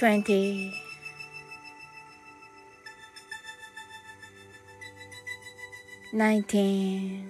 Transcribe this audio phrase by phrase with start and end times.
[0.00, 0.72] 20
[6.14, 7.28] 19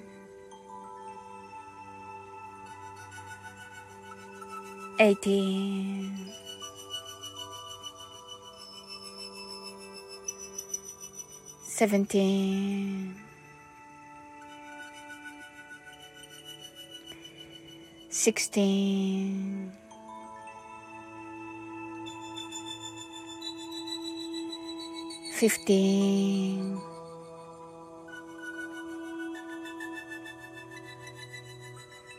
[5.01, 6.13] 18
[11.67, 13.17] 17
[18.11, 19.80] 16
[25.41, 26.79] 15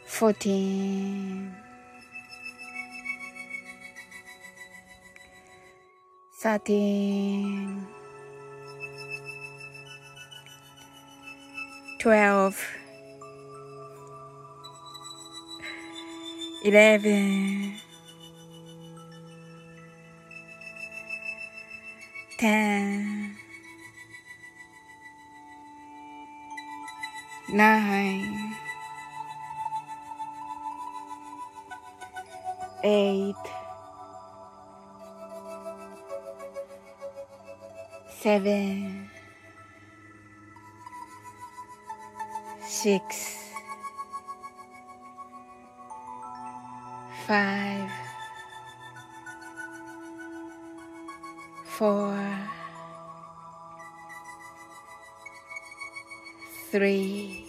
[0.07, 1.53] 14
[6.41, 7.87] 13
[11.99, 12.81] 12
[22.41, 23.35] Namaste.
[27.53, 28.55] Nine.
[32.83, 33.35] Eight.
[38.09, 39.09] Seven.
[42.65, 43.37] Six.
[47.27, 48.00] Five.
[51.81, 52.13] Four,
[56.69, 57.43] three,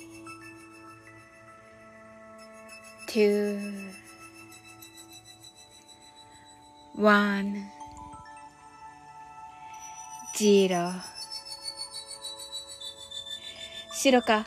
[3.06, 3.58] two,
[6.96, 7.66] one,
[10.34, 10.92] zero.
[13.92, 14.46] 白か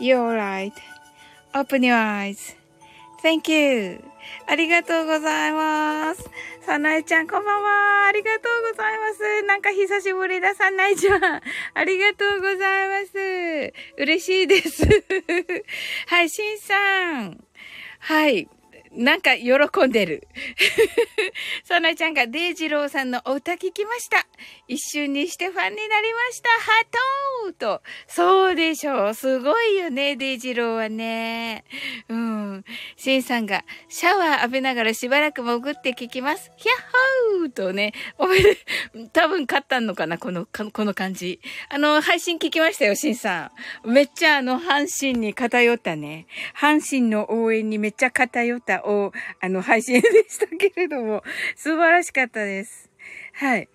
[0.00, 2.56] You're right.Open your eyes.
[3.22, 4.02] Thank you.
[4.46, 6.28] ありがとうございます。
[6.66, 8.06] さなえちゃん、こんばんは。
[8.06, 9.42] ありがとうございます。
[9.46, 11.22] なんか久しぶりだ、さなえちゃん。
[11.74, 13.72] ありがとうございます。
[13.98, 14.84] 嬉しいです。
[16.08, 17.44] はい、しんさん。
[18.00, 18.48] はい。
[18.96, 20.28] なんか喜んでる。
[21.64, 24.26] そなちゃんがデイジローさんのお歌聞きました。
[24.68, 26.48] 一瞬にしてファンになりました。
[26.50, 26.84] ハ
[27.44, 27.82] トーと。
[28.06, 29.14] そうでしょう。
[29.14, 31.64] すごいよね、デイジローはね。
[32.08, 32.64] うん。
[32.96, 36.52] シンさんがシャワー浴びながらしばらく潜って聞きます。
[36.56, 37.92] ヒャッホーとね。
[38.18, 38.56] おめで、
[39.12, 41.40] 多分勝ったのかな、この、この感じ。
[41.68, 43.50] あの、配信聞きましたよ、シンさ
[43.84, 43.90] ん。
[43.90, 46.26] めっちゃあの、阪神に偏ったね。
[46.56, 51.22] 阪神の応援にめっちゃ偏ったを、あの、配信でしたけれども、
[51.56, 52.90] 素晴らしかったです。
[53.34, 53.68] はい。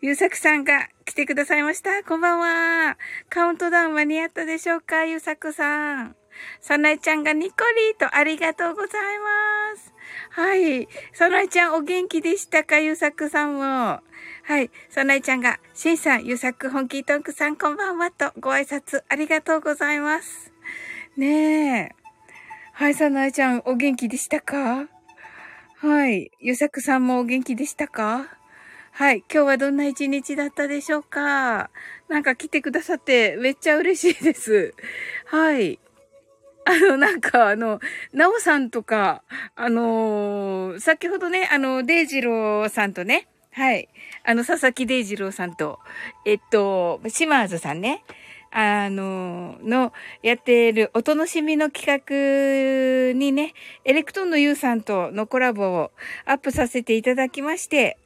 [0.00, 2.02] ゆうさくさんが来てくださいました。
[2.04, 2.98] こんばんは。
[3.28, 5.04] カウントダウン間に合ったでしょうか？
[5.04, 6.16] ゆうさくさん。
[6.60, 9.92] さなえちゃんがニコリーとありがとうございます。
[10.30, 10.88] はい。
[11.12, 12.78] さなえちゃんお元気でしたか？
[12.78, 13.60] ゆうさくさんも。
[13.62, 14.02] は
[14.60, 14.70] い。
[14.90, 20.52] さなえちゃんが、しんさん、ゆうさく本気トンクさんこんばんはとご挨拶ありがとうございます。
[21.16, 22.03] ねえ。
[22.76, 24.88] はい、さなえちゃん、お元気でしたか？
[25.76, 26.32] はい。
[26.40, 28.26] ゆさくさんもお元気でしたか？
[28.90, 29.18] はい。
[29.32, 31.70] 今日はどんな一日だったでしょうか？
[32.08, 34.74] なんか来てくださってめっちゃ嬉しいです。
[35.26, 35.78] はい。
[36.64, 37.78] あの、なんか、あの、
[38.12, 39.22] なおさんとか、
[39.54, 43.88] あのー、先ほどね、あの、デイジローさんとね、はい。
[44.24, 45.78] あの、佐々木デイジローさんと、
[46.26, 48.02] えっと、島津さんね、
[48.56, 49.92] あの、の、
[50.22, 53.52] やっているお楽しみの企画にね、
[53.84, 55.90] エレクトンのユウさんとのコラボを
[56.24, 57.98] アップさせていただきまして、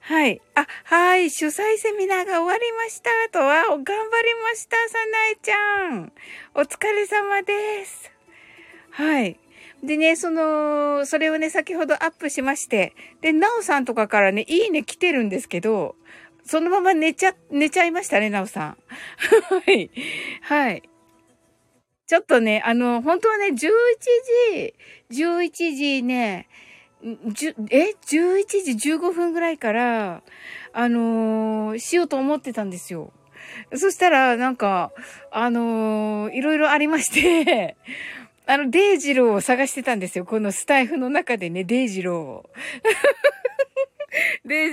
[0.00, 0.42] はい。
[0.54, 1.30] あ、はい。
[1.30, 3.08] 主催セミナーが終わりました。
[3.32, 4.76] とは、頑張りました。
[4.90, 6.12] さなえちゃん。
[6.54, 8.12] お疲れ様です。
[8.90, 9.38] はい。
[9.82, 15.96] でね、その、それをね、先ほどアップしまして、で、なおさんとかからね、いいね来てるんですけど、
[16.44, 18.76] そのまま寝ちゃ、寝ちゃいましたね、なおさん。
[19.66, 19.90] はい。
[20.42, 20.82] はい。
[22.06, 23.56] ちょっとね、あの、本当はね、11
[25.10, 26.48] 時、11時ね、
[27.28, 30.22] じえ ?11 時15分ぐらいから、
[30.72, 33.12] あのー、しようと思ってたんですよ。
[33.74, 34.92] そしたら、なんか、
[35.30, 37.76] あのー、いろいろありまして
[38.46, 40.24] あの、デイジローを探してたんですよ。
[40.24, 42.50] このスタイフの中でね、デイジローを。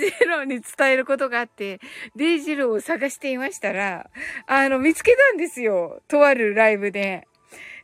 [0.02, 1.80] デイジローに伝えることがあって、
[2.16, 4.10] デイジローを探していましたら、
[4.48, 6.02] あの、見つけたんですよ。
[6.08, 7.28] とあるライブで。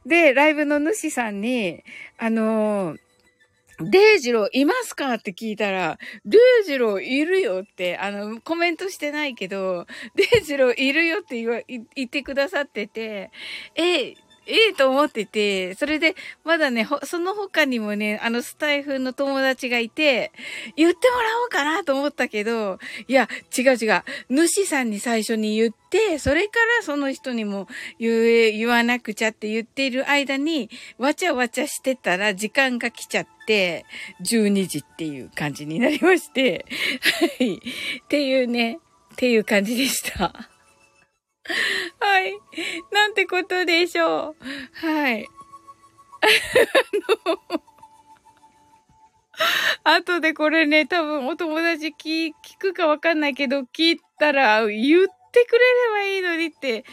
[0.05, 1.83] で、ライブの主さんに、
[2.17, 2.95] あの
[3.79, 9.85] デイジローいますかって聞いたら、デイジローいるよって、あの、コメントしてないけど、
[10.15, 13.29] デイジローいるよって言、言ってくださってて、
[13.75, 14.15] え、
[14.47, 16.15] ええと思ってて、それで、
[16.45, 20.31] まだね、その他にもね、あのスタイフの友達がいて、
[20.75, 23.27] 言ってもらおうかなと思ったけど、いや、
[23.57, 24.03] 違う違う。
[24.29, 27.67] 主さんに最初に言って、それからその人にも
[27.99, 33.85] 言え、言わなくちゃって言っている間に、わちゃわちゃしてたら時間が来ちゃって、
[34.23, 36.65] 12時っていう感じになりまして、
[37.39, 37.55] はい。
[37.55, 37.59] っ
[38.07, 38.79] ていうね、
[39.13, 40.49] っていう感じでした。
[41.99, 42.33] はい。
[42.91, 44.87] なんてことでしょう。
[44.87, 45.27] はい。
[46.21, 46.27] あ
[47.29, 47.61] の、
[49.83, 56.85] 後でこれね、多分お友達聞聞くかわかんないけど、聞いたら言ってくれればいいのにって、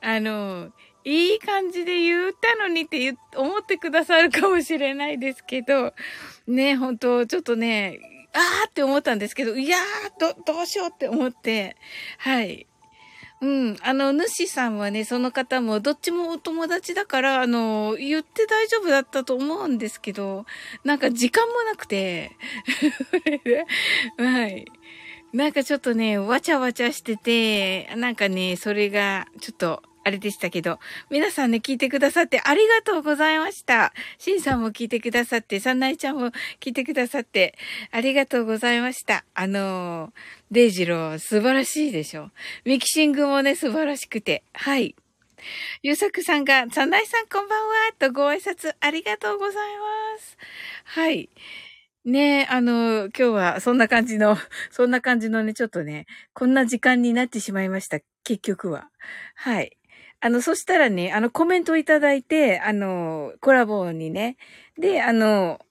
[0.00, 0.72] あの、
[1.04, 5.94] いい感じで言ったのにって思ってくださるかもしれないですけど、
[6.46, 7.98] ね、本当ちょっとね、
[8.34, 11.76] あーって思ったんですけど、いやー、ど、どうしようって思って、
[12.18, 12.66] はい。
[13.42, 13.76] うん。
[13.82, 20.46] あの、主さんはね、その方も、どっちもお友達だから、あの、言って大丈夫だったと思うんですけど、
[20.84, 22.36] なんか時間もなくて、
[24.16, 24.64] はい。
[25.32, 30.78] なんかちょっとね、わちゃわちゃしてて、なんかね、それが、ちょっと、あれでしたけど、
[31.10, 33.92] 皆さんね、聞いてくださってありがとうございました。
[34.18, 37.56] シンさんも聞いてくださって、サンナイちゃんも聞いてくださって、
[37.92, 39.24] ありがとうございました。
[39.34, 40.10] あのー、
[40.52, 42.30] デイジロー、素晴らしいでしょ。
[42.66, 44.44] ミキシングもね、素晴らしくて。
[44.52, 44.94] はい。
[45.82, 50.36] ゆうさくさんが、サンナイさんこんばんは、とご挨拶ありがとうございます。
[50.84, 51.30] はい。
[52.04, 54.36] ねえ、あの、今日はそんな感じの、
[54.70, 56.04] そんな感じのね、ちょっとね、
[56.34, 58.00] こんな時間になってしまいました。
[58.22, 58.90] 結局は。
[59.34, 59.78] はい。
[60.20, 64.36] あの、そしたらね、あの、コメントいただいて、あの、コラボにね。
[64.76, 65.64] で、あの、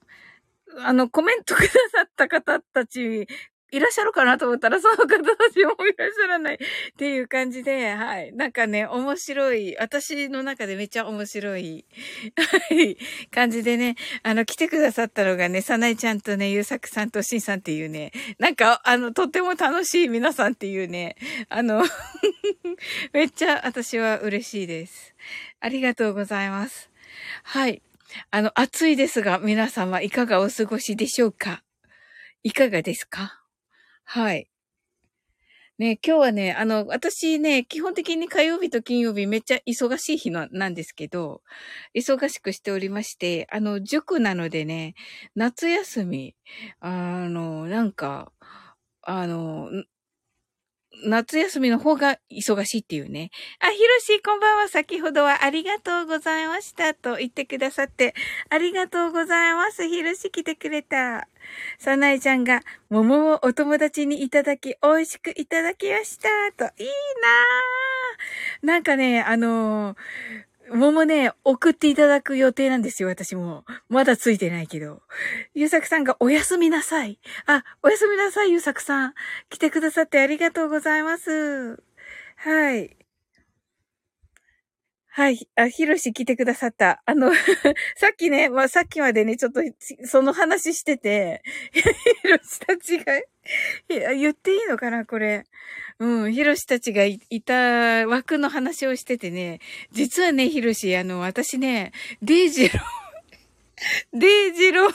[0.80, 3.28] あの、コメントくださった方たち
[3.72, 5.18] いらっしゃるかなと思ったら、その方た
[5.52, 6.58] ちもいらっしゃらないっ
[6.98, 8.34] ていう感じで、はい。
[8.34, 11.86] なんかね、面白い、私の中でめっちゃ面白い、
[12.70, 12.98] はい、
[13.32, 21.16] 感じでね、あの、来てくださったのがね、さなえちゃんとね、ゆうさくさんとしんさんっていうね、なんか、あの、とっても楽しい皆さんっていうね、
[21.50, 21.84] あの
[23.14, 25.16] めっちゃ私は嬉しいです。
[25.60, 26.90] ありがとうございます。
[27.44, 27.82] はい。
[28.32, 31.64] あの、暑いですが、皆様いかがお過ごしでしょうか？
[32.44, 33.41] いかがですか？
[34.04, 34.48] はい。
[35.78, 41.42] ね、今日はね、あの、私ね、基本的に火曜日と金曜日めっちゃ忙しい日のなんですけど、
[41.96, 44.94] 忙しくしておりまして、あの、塾なのでね、
[45.36, 46.36] 夏休み、
[46.82, 48.32] あの、なんか、
[49.04, 49.70] あの、
[51.04, 53.32] 夏休みの方が忙しいっていうね。
[53.60, 54.68] あ、ひろし、こんばんは。
[54.68, 56.94] 先ほどはありがとうございました。
[56.94, 58.14] と言ってくださって、
[58.50, 59.88] ありがとうございます。
[59.88, 61.28] ひろし来てくれた。
[61.80, 66.30] さなえちゃんが、桃をお友達にいただき、美味しくいただきました。
[66.56, 68.68] と、いいなぁ。
[68.68, 73.66] なんかね、あのー桃ね、送っていただく予定なんですよ、私も。
[73.90, 75.02] まだついてないけど。
[75.54, 77.20] ゆうさくさんがおやすみなさい。
[77.46, 79.14] あ、おやすみなさい、ゆうさくさん。
[79.50, 81.84] 来てくださってありがとうございます。
[82.38, 83.01] はい。
[85.14, 85.46] はい。
[85.58, 87.04] あ、ひろし来てくださった。
[87.06, 87.34] あの
[87.98, 89.60] さっきね、まあ、さっきまでね、ちょっと、
[90.06, 93.22] その話してて、ひろしたちが、
[93.90, 95.44] 言っていいのかな、これ。
[96.00, 99.60] うん、ひろしたちがいた枠の話をしててね、
[99.92, 101.92] 実はね、ひろし、あの、私ね、
[102.22, 102.82] デイジロー、
[104.18, 104.94] デイジロー、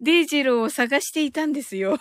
[0.00, 2.00] デイジローを探していたんですよ。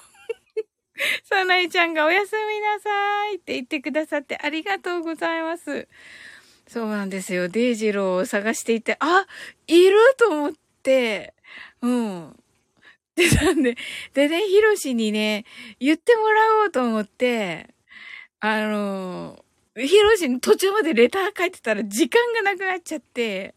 [1.24, 5.88] さなえちゃんがおやすみなさいって言ってくださってありがとうございます。
[6.68, 7.48] そうなんですよ。
[7.48, 9.25] デイジローを探していて、あ、
[9.68, 11.34] いると思って、
[11.82, 12.36] うん。
[13.16, 13.77] で、なんで、
[14.13, 15.46] でね、ヒロシにね、
[15.80, 17.74] 言ってもらおうと思って、
[18.42, 19.44] あの、
[19.75, 23.56] ヒロシに途中までレター書いてたら時間がなくなっちゃって、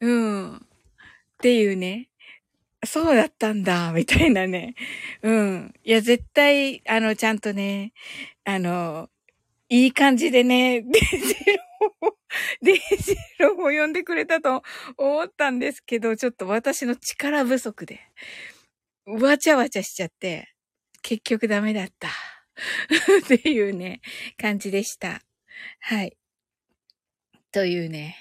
[0.00, 0.56] うん。
[0.56, 0.60] っ
[1.38, 2.08] ていうね。
[2.84, 4.74] そうだったんだ、 みたいなね。
[5.22, 5.74] うん。
[5.84, 7.92] いや、絶対、あの、ちゃんとね、
[8.44, 9.08] あの、
[9.68, 11.34] いい感じでね、 デジ
[11.80, 12.14] ロー、
[12.62, 14.62] デジローを呼んでくれたと
[14.96, 18.00] 思ったんですけど、ちょっと私の力不足で、
[19.06, 20.52] わちゃわちゃしちゃって、
[21.02, 22.08] 結局ダメだった。
[23.24, 24.00] っていうね、
[24.36, 25.22] 感じでした。
[25.80, 26.16] はい。
[27.52, 28.16] というね、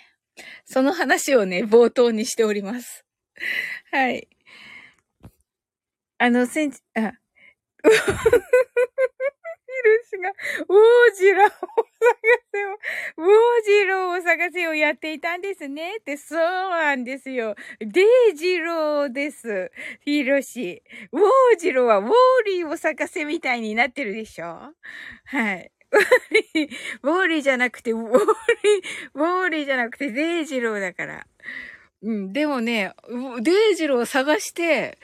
[0.66, 3.06] その話をね、冒頭にしております。
[3.92, 4.28] はい。
[6.24, 7.96] あの、センチ、あ、ヒル
[10.08, 11.58] シが、ウォージローを探
[12.54, 12.78] せよ、
[13.18, 13.30] ウォー
[13.66, 15.98] ジローを探せよやっていたんですね。
[15.98, 17.56] って、そうなんですよ。
[17.80, 19.72] デイジローです。
[20.02, 20.84] ヒロシ。
[21.12, 22.12] ウォージローはウォー
[22.46, 24.76] リーを探せみたいになってるでしょ？
[25.26, 25.72] はい。
[25.92, 26.04] ウォー
[26.54, 26.70] リー、
[27.02, 28.24] ウォーリーじゃなくて、ウォーリー、
[29.16, 31.26] ウォーリーじゃなくてデイジローだから。
[32.04, 32.94] うん、でもね、
[33.42, 34.98] デイジローを探して、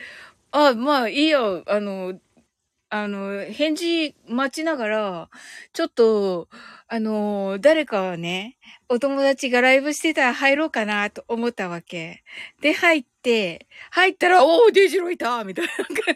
[0.51, 1.63] あ、まあいいよ。
[1.67, 2.19] あの、
[2.89, 5.29] あの、返事待ちながら、
[5.73, 6.47] ちょっと、
[6.87, 8.57] あの、誰かはね、
[8.89, 12.23] お友達がライブしてたら入ろうかなと思ったわけ。
[12.61, 16.15] で、入って、入ったら、おー、デジロいたみたいな感じで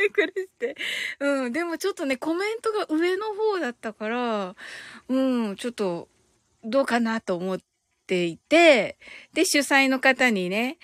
[0.00, 0.76] びっくりして。
[1.20, 4.56] うん、でもちょっとね、コメントが上の方だったから、
[5.08, 6.08] うん、ちょっと、
[6.64, 7.58] どうかなと思っ
[8.06, 8.98] ていて、
[9.34, 10.78] で、主催の方にね、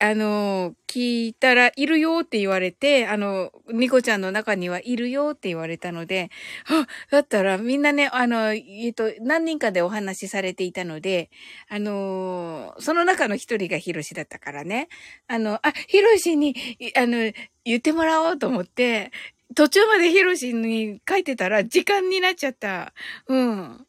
[0.00, 6.30] あの、聞いたらいるよって言われて、あの、ニコちゃんの中にはいるよって言われたので、
[6.68, 11.30] あ、だったらみんなね、あの、えっと、何人かでお話しされていたので、
[11.68, 14.88] あの、その中の一人がヒロシだったからね、
[15.26, 16.54] あの、あ、ヒロシに、
[16.96, 17.32] あの、
[17.64, 19.10] 言ってもらおうと思って、
[19.56, 22.92] 途中までヒロシに書いてたら時間になっちゃった。
[23.26, 23.87] うん。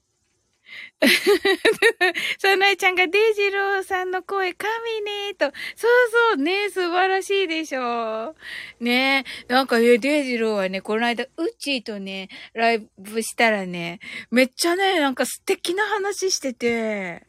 [2.39, 4.69] サナエちゃんがデイジローさんの声、神
[5.01, 5.45] ねーと。
[5.75, 8.35] そうそうね、素晴らしいでしょ。
[8.79, 13.99] ねなんかデイジローはね、この間、ウッチーとね、ライブしたらね、
[14.31, 17.25] めっちゃね、なんか素敵な話してて、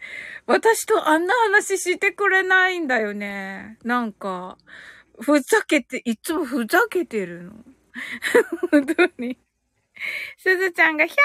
[0.47, 3.78] 私とあんな話してくれないんだよね。
[3.85, 4.59] なんか、
[5.20, 7.52] ふざけて、いつもふざけてるの。
[8.70, 9.38] 本当に。
[10.38, 11.19] すずちゃんがヒャッ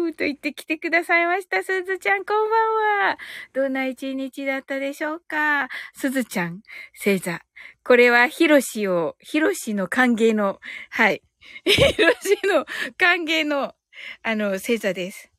[0.00, 1.62] ホーと言ってきてくださいました。
[1.62, 3.18] すずちゃんこんばんは。
[3.52, 5.68] どんな一日だったでしょうか？
[5.94, 6.62] すずちゃん、
[6.96, 7.40] 星座。
[7.84, 11.22] これはヒロシを、ヒロシの歓迎の、はい。
[11.64, 12.66] ヒロシの
[12.96, 13.74] 歓迎の、
[14.22, 15.30] あの、星座です。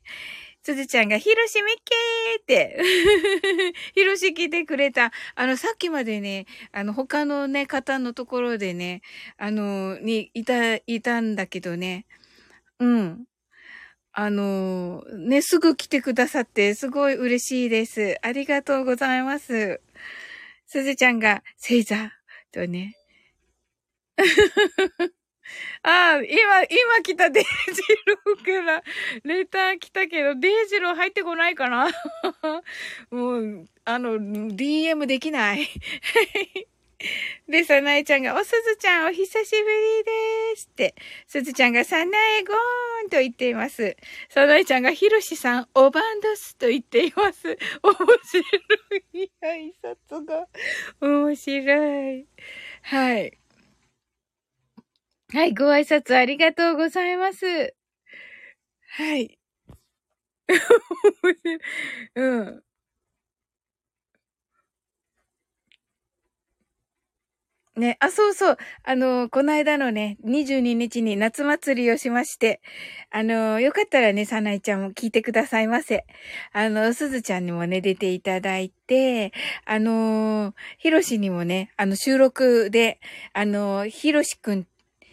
[0.64, 5.12] すずちゃんが、ひろしみっけーって、ひろし来てくれた。
[5.34, 9.02] あの、さっきまでね、あの、他のね、方のところでね、
[9.38, 12.06] あの、に、いた、いたんだけどね、
[12.82, 13.26] うん。
[14.14, 18.18] あの、ね、すぐ来てくださって、すごい嬉しいです。
[18.24, 19.82] ありがとうございます。
[20.68, 22.12] すずちゃんが、星座
[22.52, 22.96] とね。
[25.84, 28.84] ああ、今、今来たデイジローから、
[29.24, 31.90] レター来たけど、デイジロー入ってこないかな
[33.12, 35.68] もう、あの、DM できない。
[37.48, 40.96] で、さなえちゃんが、おすずちゃんお久しぶりですって、
[41.28, 43.96] すずちゃんがさなえごーんと言っています。
[44.30, 47.58] さなえちゃんがひろしさんおばんどすと言っています。
[47.84, 48.42] 面白
[49.14, 50.48] い挨拶が。
[51.02, 52.28] 面白い。
[52.84, 53.38] はい。
[55.34, 57.74] はい、ご挨拶ありがとうございます。
[58.90, 59.38] はい。
[62.16, 62.64] うん。
[67.78, 68.58] ね、あ、そうそう。
[68.84, 72.62] あの、この間のね、22日に夏祭りをしまして、
[73.12, 76.06] あの、よかったらね、さないちゃんも聞いてくださいませ。
[76.52, 79.32] あの、すずちゃんにもね、出ていただいて、
[79.66, 83.00] あの、ひろしにもね、あの、収録で、
[83.32, 84.68] あの、ひろしくん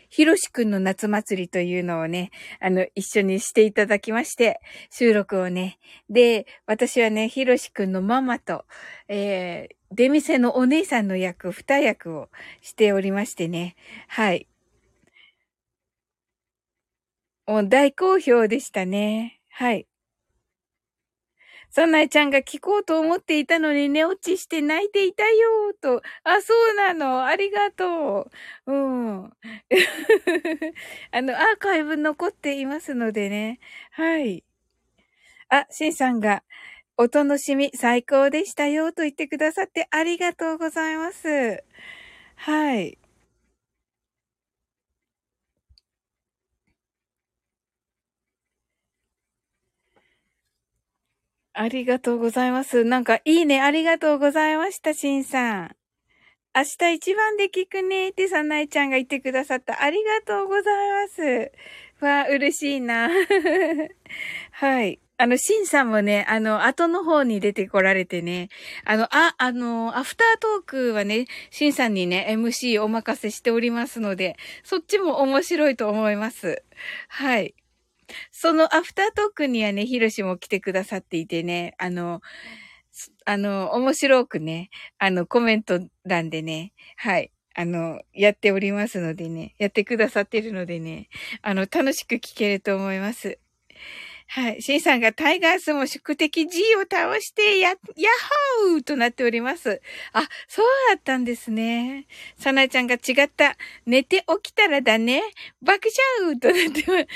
[0.09, 4.61] ひろしくんの夏祭りというのをね、あの、一緒にしていただきまして、
[4.91, 5.79] 収録をね。
[6.11, 8.65] で、私はね、ひろしくんのママと、
[9.09, 12.29] えー、出店のお姉さんの役、二役を
[12.63, 13.77] しておりましてね。
[14.09, 14.47] はい。
[17.47, 19.41] もう大好評でしたね。
[19.49, 19.87] はい。
[21.71, 26.03] サナエちゃんが聞こうと思っていたのに寝落ちして泣いていたよーと。
[26.25, 27.25] あ、そうなの。
[27.27, 28.31] ありがと
[28.67, 28.73] う。
[28.73, 29.25] うん。
[31.13, 33.61] あの、アーカイブ残っていますのでね。
[33.93, 34.43] はい。
[35.51, 36.43] あ、シンさんが、
[36.99, 41.63] お楽しみ最高でしたよと言ってくださってありがとうございます。
[42.37, 42.99] はい。
[51.61, 52.85] ありがとうございます。
[52.85, 55.77] なんか、いいね、ありがとうございました、しんさん。
[56.55, 59.83] 明日一番で聞くねってさなえちゃんが言ってくださった。
[59.83, 61.53] ありがとうございます。
[62.01, 63.11] わあ、嬉しいな。
[64.53, 65.01] はい。
[65.17, 68.51] あの、シンさんもね、あの、後の方に出てこられてね、
[68.85, 76.63] あの、あ、あの、アフタートークはね、シンさんにね、MC お任せしておりますので、そっちも面白いと思います。
[77.09, 77.57] はい。
[78.33, 82.21] そのアフタートークにはね、ヒロシも来てくださっていてね、あの、
[83.25, 91.09] あの、面白くね、あの、コメント欄でね、はい、あの、やっておりますのでね、やってくださってるのでね、
[91.43, 93.39] あの、楽しく聞けると思います。
[94.31, 94.63] はい。
[94.63, 97.77] シンさんがタイガースも宿敵 G を倒して、や、ヤッ
[98.71, 99.81] ホーとなっております。
[100.13, 102.07] あ、そうだったんですね。
[102.37, 103.57] サナちゃんが違った。
[103.87, 105.23] 寝て起きたらだね。
[105.63, 105.89] 爆
[106.23, 106.91] 笑となってます。
[106.91, 107.07] わか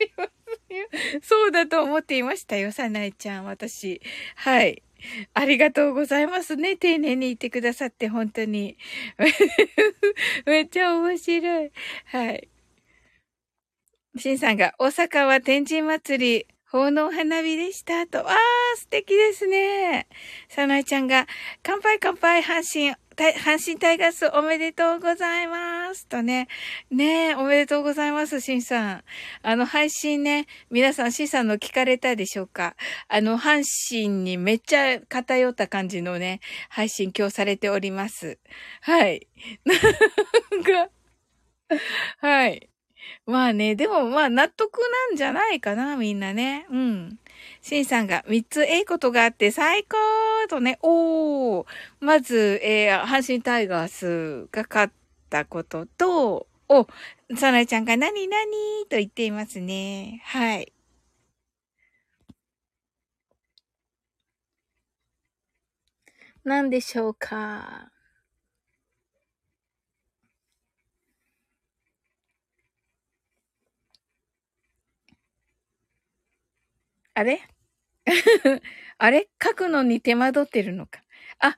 [0.00, 1.20] りますよ。
[1.22, 4.00] そうだと思っていましたよ、サナちゃん、私。
[4.36, 4.82] はい。
[5.34, 6.78] ありがとうございますね。
[6.78, 8.78] 丁寧に言ってくださって、本当に。
[10.46, 11.70] めっちゃ面白い。
[12.06, 12.48] はい。
[14.16, 18.06] シンさんが、大阪は天神祭り、奉納花火でした。
[18.06, 20.06] と、わー、素敵ですね。
[20.48, 21.26] サナイちゃんが、
[21.64, 26.06] 乾杯乾杯、阪神、阪神タイガースおめでとうございます。
[26.06, 26.46] とね。
[26.92, 29.04] ねえ、おめでとうございます、シンさん。
[29.42, 32.76] あの、配信ね、皆さん、シンさんの聞かれたでしょうか
[33.08, 38.38] あの、阪神にめっちゃ偏った感じのね、配信今日されております。
[38.80, 39.26] はい。
[39.66, 39.74] な
[40.58, 40.90] んか、
[42.18, 42.68] はい。
[43.26, 44.78] まあね、でもまあ納得
[45.10, 46.66] なんじゃないかな、みんなね。
[46.70, 47.18] うん。
[47.62, 49.96] シンさんが3つええことがあって最高
[50.48, 51.66] とね、おー。
[52.00, 54.92] まず、えー、阪神タイガースが勝っ
[55.30, 56.86] たことと、お、
[57.36, 58.50] サナちゃんが何何
[58.88, 60.20] と言っていますね。
[60.24, 60.72] はい。
[66.44, 67.93] 何でしょうか
[77.14, 77.40] あれ？
[78.98, 79.28] あれ？
[79.42, 81.00] 書くのに手間取ってるのか。
[81.38, 81.56] あ、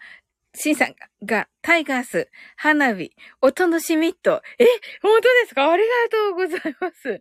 [0.54, 4.42] シンさんが、タイガース、花火、お楽しみと。
[4.58, 4.64] え、
[5.02, 5.70] 本当ですか？
[5.70, 7.20] ありがとうございます。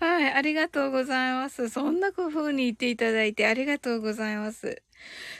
[0.00, 1.68] はい、ありがとうございます。
[1.68, 4.82] そんな風に言っていただいてありがとうございます。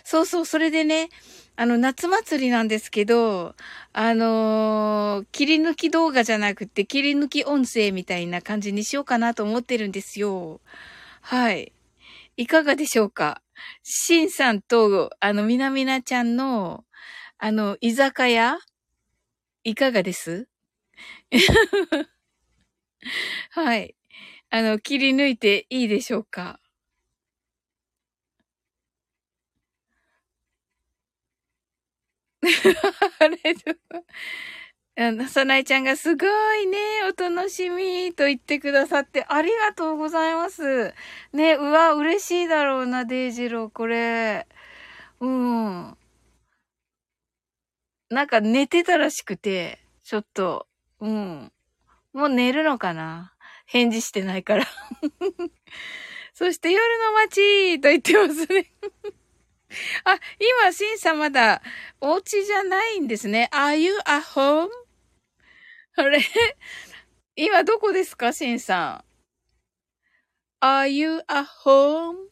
[0.04, 1.08] そうそう、それでね、
[1.56, 3.54] あの、夏祭りなんですけど、
[3.92, 10.60] あのー、切り抜き動画じゃなくて、切り抜き音声みたいな感じにしようかなと思ってるんですよ。
[11.30, 11.74] はい。
[12.38, 13.42] いかがでしょうか？
[13.84, 16.84] シンさんと、あの、みなみなちゃんの、
[17.38, 18.58] あの、居酒屋？
[19.64, 20.48] いかがです？
[23.50, 23.96] はい。
[24.50, 26.60] あの、切り抜いていいでしょうか？
[33.20, 33.54] あ れ
[35.00, 40.92] あの、さなえちゃんがすごいね、お楽しみと言ってくださってありがとうございます。
[41.32, 44.48] ね、うわ、嬉しいだろうな、デイジロー、これ。
[45.20, 45.96] うん。
[48.10, 50.66] なんか寝てたらしくて、ちょっと、
[50.98, 51.52] うん。
[52.12, 53.34] もう寝るのかな？
[53.66, 54.64] 返事してないから
[56.34, 58.72] そして夜の街と言ってますね
[60.04, 60.18] あ、
[60.64, 61.62] 今、シンさんまだ、
[62.00, 63.50] お家じゃないんですね。
[63.52, 64.87] Are you at home?
[65.98, 66.20] あれ？
[67.36, 72.28] 今どこですかシンさん？Are you at home?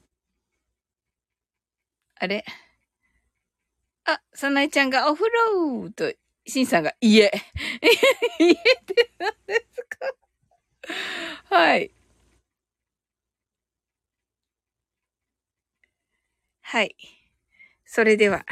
[2.18, 2.44] あれ？
[4.05, 6.12] あ、さなえちゃんがお風呂と、
[6.46, 7.24] シンさんが家。
[8.38, 9.83] 家って何です
[11.48, 11.57] か？
[11.57, 11.90] はい。
[16.62, 16.96] はい。
[17.85, 18.44] それでは。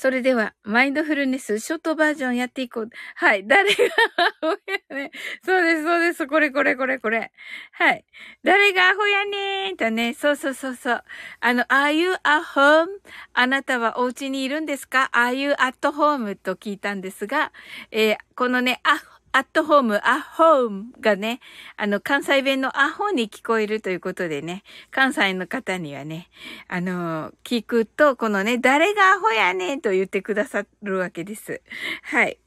[0.00, 2.88] それでは、マインドフルネスショートバージョンやっていこう。
[3.16, 3.46] はい。
[3.46, 3.74] 誰が
[4.16, 5.10] アホやね。
[5.44, 6.26] そうです、そうです。
[6.26, 7.30] これ、これ、これ、これ。
[7.72, 8.06] はい。
[8.42, 10.14] 誰がアホやねんとね。
[10.14, 11.04] そうそうそうそう。
[11.40, 12.86] あの、are you at home?
[13.34, 16.34] あなたはお家にいるんですか ?are you at home?
[16.34, 17.52] と聞いたんですが、
[17.90, 19.02] えー、このね、あ、
[19.32, 21.40] アットホーム、アホームがね、
[21.76, 26.28] あの、関西弁のアホに聞こえるということでね、関西の方にはね、
[26.66, 31.62] あの、聞くと、このね、誰がアホやねんと言ってくださるわけです。
[32.02, 32.38] はい。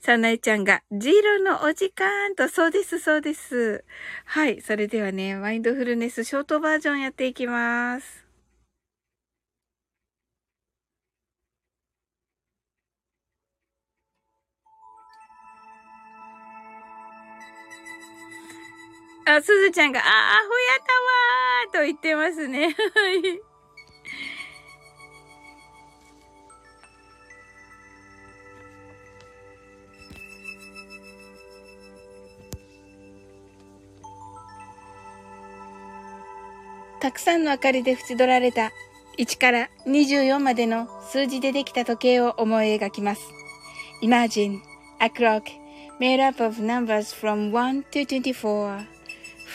[0.00, 3.84] さなえちゃんが、ジーロのお時間と、そうです、そうです。
[4.24, 4.62] はい。
[4.62, 8.29] それではね、マインドフルネスショートバージョンやっていきます。
[19.36, 20.78] あ、すずちゃんが、あ、アホや
[21.72, 22.64] たわーと言ってますね。
[22.64, 23.40] はい。
[37.00, 38.72] たくさんの明かりで縁取られた
[39.16, 43.22] 1から24までの数字でできた時計を思い描きます。
[44.02, 44.58] Imagine
[44.98, 45.44] a clock
[46.00, 48.99] made up of numbers from 1 to 24.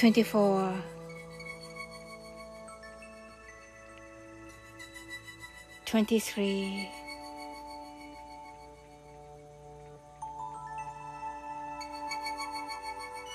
[0.00, 0.82] 24
[5.84, 6.88] 23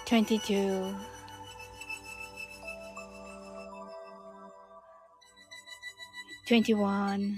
[0.08, 0.96] 22
[6.48, 7.38] 21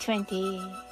[0.00, 0.91] 20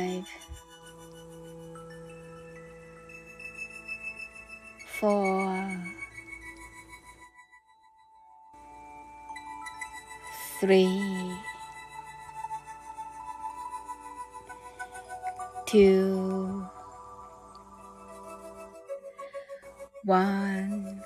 [10.61, 10.87] three,
[15.65, 16.63] two,
[20.05, 21.01] one,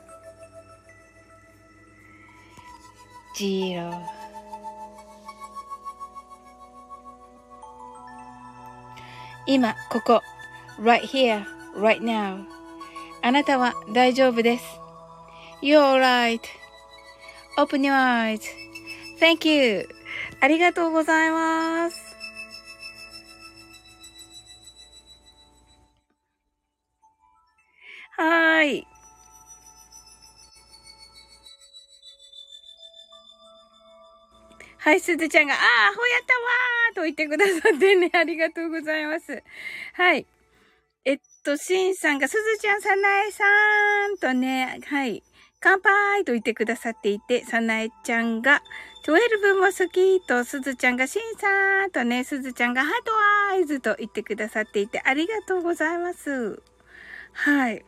[3.38, 4.02] zero.
[9.48, 10.22] 今、ここ、
[10.82, 11.46] right here,
[11.78, 12.46] right now.
[13.22, 14.66] あなたは大丈夫です。
[15.62, 15.80] You're
[17.58, 18.65] alright.Open your eyes.
[19.20, 19.88] Thank you.
[20.42, 22.16] ありがとうございます。
[28.18, 28.88] はーい。
[34.78, 35.60] はい、すずちゃんが、ああ、
[35.96, 39.44] ほやったわーと言ってくださってね、ありがとうございます。
[39.94, 40.28] はい。
[41.06, 43.44] えっと、しんさんが、すずちゃん、さなえさ
[44.08, 45.24] んとね、はい。
[45.60, 48.62] 乾杯と言ってくださっていて、さなえちゃんが、
[49.06, 53.12] 12も好きと、すずちゃんが、しんさんとね、すずちゃんが、ハート
[53.52, 56.62] アイズと言ってくださっていて、ありがとうございます。
[57.34, 57.84] はい。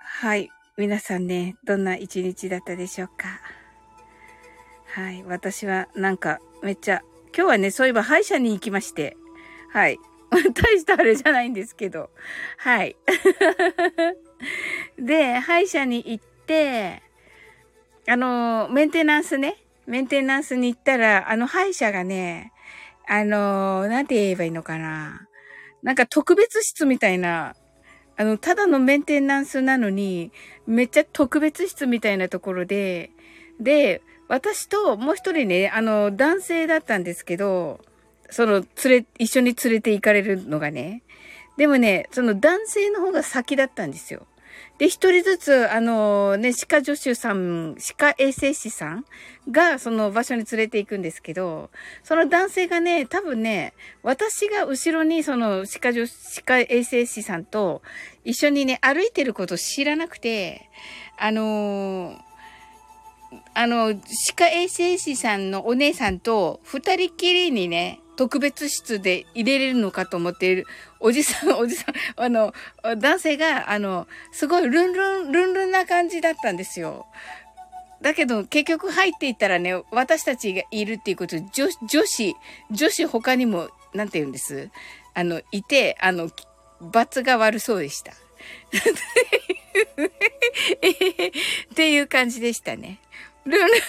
[0.00, 0.50] はい。
[0.76, 3.40] 皆さんね、どんな一日だったでしょうか？
[4.86, 5.22] はい。
[5.24, 7.02] 私はなんかめっちゃ、
[7.36, 9.16] 今日はね、そういえば歯医者に行きまして、
[9.72, 9.98] はい。
[10.52, 12.10] 大したあれじゃないんですけど、
[12.58, 12.96] はい。
[14.98, 17.02] で、歯医者に行って、
[18.06, 22.52] あの、メンテナンスね、メンテナンスに行ったら、あの歯医者がね、
[23.06, 25.28] あの、なんて言えばいいのかな。
[25.82, 27.54] なんか特別室みたいな
[28.16, 30.30] あの、ただのメンテナンスなのに、
[30.66, 33.10] めっちゃ特別室みたいなところで、
[33.60, 37.80] で、私ともう一人ね、あの、男性だったんですけど、
[38.30, 41.02] その、連れ、一緒に連れて行かれるのがね。
[41.56, 44.26] でもね、その男性の方が先だったんですよ。
[44.78, 49.04] で、一人ずつ、あのね、歯科助手さん、歯科衛生士さん
[49.48, 51.70] が、その場所に連れて行くんですけど、
[52.02, 57.82] その男性がね、多分ね、私が後ろにその歯科助、歯科衛生士さんと
[58.24, 60.68] 一緒にね、歩いてることを知らなくて、
[61.16, 62.18] あの
[63.54, 70.66] あの、歯科衛生士さんのお姉さんと二人きりにね、特別室で入れれるのかと思っている、
[71.00, 72.54] おじさん、 おじさん、あの、
[72.96, 77.06] 男性が、あの、すごいルンルン、ルンルンな感じだったんですよ。
[78.00, 82.36] だけど、結局入っていったらね、私たちがいるっていうこと、女女子、
[82.70, 84.70] 女子他にも、なんて言うんです？
[85.14, 86.30] あの、いて、あの、
[86.80, 88.12] 罰が悪そうでした。
[91.72, 92.98] っていう感じでしたね。
[93.44, 93.80] ルンルン。
[93.80, 93.86] さ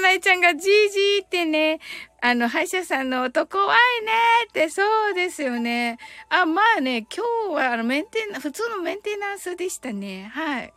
[0.00, 1.80] なえちゃんがじーじーってね、
[2.20, 4.12] あの、歯医者さんの音怖いね
[4.48, 5.98] って、そうですよね。
[6.28, 10.30] あ、まあね、今日はあの、メンテナ、普通のメンテナンスでしたね。
[10.32, 10.72] はい。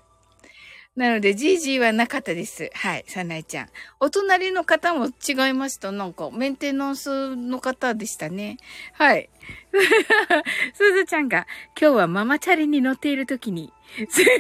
[0.96, 2.70] なので、じいじいはなかったです。
[2.74, 3.70] はい、さなえちゃん。
[4.00, 5.92] お隣の方も違いました。
[5.92, 8.58] なんか、メンテナンスの方でしたね。
[8.94, 9.30] はい。
[10.74, 11.48] すずちゃんが、
[11.80, 13.74] 今日はママチャリに乗っている時に、
[14.10, 14.34] セミが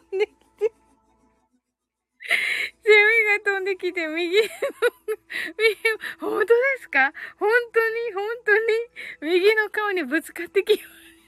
[0.00, 0.37] 飛ん
[2.84, 4.46] セミが飛んできて、右、右、
[6.20, 7.12] 本当ですか？
[7.38, 10.78] 本当に、本当に、右の顔にぶつかってきま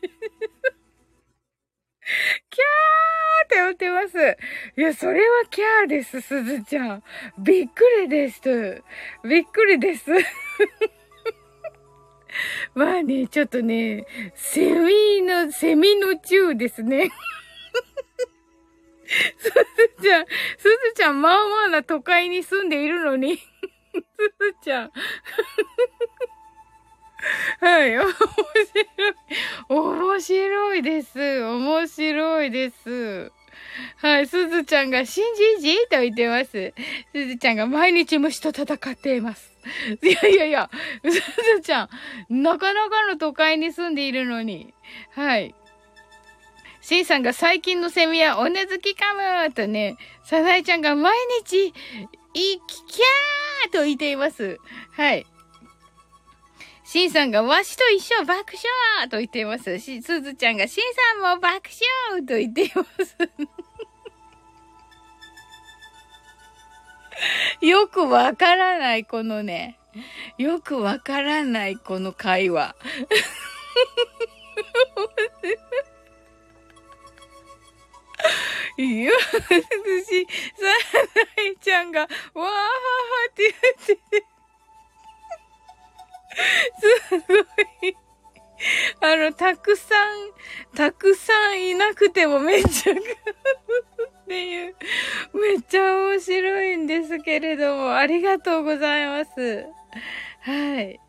[2.50, 4.36] キャーって言ってます。
[4.76, 7.02] いや、それはキャーです、すずちゃん。
[7.38, 8.82] びっくりです。
[9.24, 10.10] びっくりです。
[12.74, 17.10] まあね、ちょっとね、セミの、セミの宙ですね。
[19.38, 19.52] すず
[20.02, 23.36] ちゃん、すずちゃん、まあまあな都会に住んでいるのに。
[23.36, 23.42] す
[23.92, 24.92] ずちゃん。
[27.60, 28.14] はい、面白い。
[29.68, 31.42] 面白いです。
[31.42, 33.32] 面白いです。
[33.96, 35.24] はい、すずちゃんが、新
[35.58, 36.72] じじと言ってます。
[37.12, 39.50] すずちゃんが毎日虫と戦っています。
[40.02, 40.70] いやいやいや、
[41.04, 41.20] すず
[41.62, 41.88] ちゃ
[42.30, 44.72] ん、なかなかの都会に住んでいるのに。
[45.14, 45.54] はい。
[46.90, 49.14] シンさんが最近のセミはおねずきか
[49.46, 51.72] むとね、サザエちゃんが毎日、いき
[52.34, 54.58] キャーと言っています。
[54.90, 55.24] はい。
[56.82, 58.54] シンさんがわしと一緒爆
[58.98, 59.78] 笑と言っています。
[59.78, 60.84] し、すずちゃんがシン
[61.22, 61.68] さんも爆
[62.10, 63.16] 笑と言っています。
[67.64, 69.78] よくわからない、このね。
[70.38, 72.74] よくわからない、この会話。
[78.76, 82.52] いや、私、さなえちゃんが、わーはは
[83.30, 83.54] って
[83.86, 84.24] 言って、
[87.10, 87.96] すごい。
[89.00, 92.96] あの、たくさん、たくさんいなくてもめっちゃっ
[94.26, 94.76] ていう、
[95.34, 99.66] めっちゃ面白いんですけれども、ありがとうございます。
[100.42, 101.00] はい。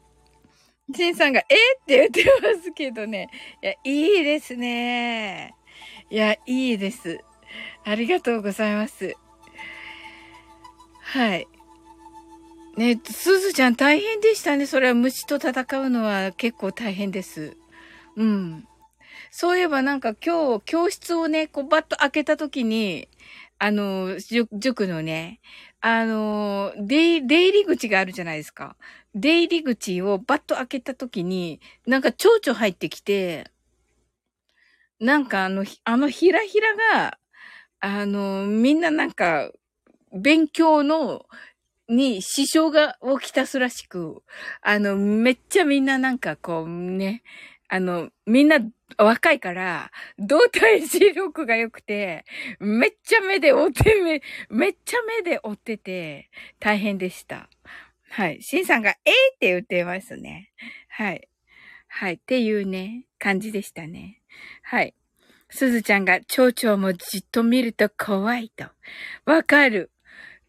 [0.89, 3.29] ジンさんが、えって言ってますけどね。
[3.61, 5.53] いや、いいですね。
[6.09, 7.19] いや、いいです。
[7.83, 9.15] ありがとうございます。
[11.01, 11.47] はい。
[12.77, 14.65] ね、すずちゃん大変でしたね。
[14.65, 17.57] それは虫と戦うのは結構大変です。
[18.15, 18.67] うん。
[19.29, 23.07] そういえばなんか今日、教室をね、こうバッと開けた時に、
[23.59, 24.17] あの、
[24.53, 25.39] 塾のね、
[25.81, 28.75] あの、出、出入り口があるじゃないですか。
[29.13, 33.51] 出入り口をバッと開けた時に、なんか蝶々入ってきて、
[34.99, 37.17] なんかあの、あのひらひらが、
[37.81, 39.51] あの、みんななんか、
[40.13, 41.25] 勉強の、
[41.89, 44.23] に支障が起きたすらしく、
[44.61, 47.23] あの、めっちゃみんななんかこうね、
[47.67, 48.59] あの、みんな
[48.97, 52.23] 若いから、動体視力が良くて、
[52.59, 57.49] めっちゃ目で追ってめ、めっちゃ目で追ってて、大変でした。
[58.09, 58.41] はい。
[58.43, 60.51] シンさんが、えーって言ってますね。
[60.89, 61.27] はい。
[61.87, 62.13] はい。
[62.13, 64.21] っていうね、感じでしたね。
[64.63, 64.93] はい。
[65.51, 68.65] すずちゃんが、蝶々もじっと見ると怖いと。
[69.25, 69.91] わかる。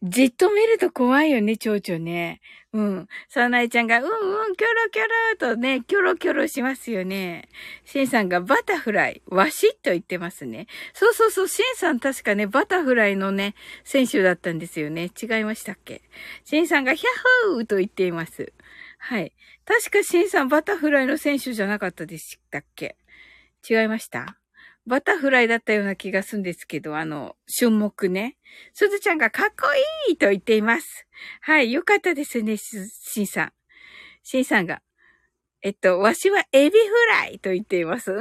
[0.01, 2.41] じっと見ると怖いよね、蝶々ね。
[2.73, 3.07] うん。
[3.29, 4.07] さなえちゃんが、うんう
[4.49, 7.47] ん、キョロキョロとね、キョロキョロしますよね。
[7.85, 10.67] シンさんがバタフライ、わしと言ってますね。
[10.93, 15.09] そうそうそう、シンさん確かね、バタフライのね、選手だったんですよね。
[15.21, 16.01] 違いましたっけ？
[16.43, 18.51] シンさんがヒャッホーと言っています。
[18.97, 19.33] はい。
[19.65, 22.97] 確かシンさんバタフライの選手じゃなかったでしたっけ？
[23.69, 24.37] 違いました？
[24.85, 28.37] バタフライだったような気がするんですけど、あの、春木ね。
[28.73, 29.67] すずちゃんがかっこ
[30.09, 31.07] いいと言っています。
[31.41, 32.77] はい、よかったですね、し
[33.21, 33.53] んさん。
[34.23, 34.81] しんさんが、
[35.61, 38.11] えっと、わしはエビフライと言っています。